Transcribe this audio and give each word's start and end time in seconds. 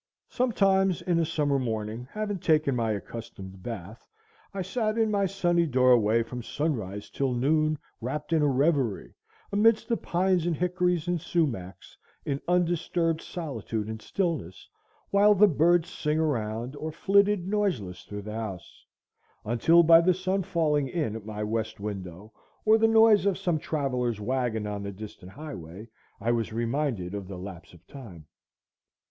Sometimes, 0.29 1.03
in 1.03 1.19
a 1.19 1.25
summer 1.25 1.59
morning, 1.59 2.07
having 2.11 2.39
taken 2.39 2.75
my 2.75 2.91
accustomed 2.93 3.61
bath, 3.61 4.03
I 4.51 4.63
sat 4.63 4.97
in 4.97 5.11
my 5.11 5.27
sunny 5.27 5.67
doorway 5.67 6.23
from 6.23 6.41
sunrise 6.41 7.07
till 7.11 7.35
noon, 7.35 7.77
rapt 8.01 8.33
in 8.33 8.41
a 8.41 8.47
revery, 8.47 9.13
amidst 9.51 9.87
the 9.89 9.97
pines 9.97 10.47
and 10.47 10.55
hickories 10.55 11.07
and 11.07 11.19
sumachs, 11.21 11.95
in 12.25 12.41
undisturbed 12.47 13.21
solitude 13.21 13.85
and 13.87 14.01
stillness, 14.01 14.67
while 15.11 15.35
the 15.35 15.45
birds 15.45 15.91
sing 15.91 16.17
around 16.17 16.75
or 16.77 16.91
flitted 16.91 17.47
noiseless 17.47 18.01
through 18.03 18.23
the 18.23 18.33
house, 18.33 18.83
until 19.45 19.83
by 19.83 20.01
the 20.01 20.15
sun 20.15 20.41
falling 20.41 20.87
in 20.87 21.15
at 21.15 21.27
my 21.27 21.43
west 21.43 21.79
window, 21.79 22.33
or 22.65 22.79
the 22.79 22.87
noise 22.87 23.27
of 23.27 23.37
some 23.37 23.59
traveller's 23.59 24.19
wagon 24.19 24.65
on 24.65 24.81
the 24.81 24.91
distant 24.91 25.33
highway, 25.33 25.87
I 26.19 26.31
was 26.31 26.51
reminded 26.51 27.13
of 27.13 27.27
the 27.27 27.37
lapse 27.37 27.71
of 27.75 27.85
time. 27.85 28.25